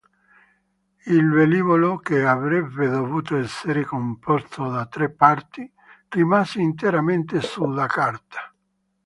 [1.05, 5.71] Il velivolo, che avrebbe dovuto essere composto da tre parti,
[6.09, 8.51] rimase interamente sulla carta.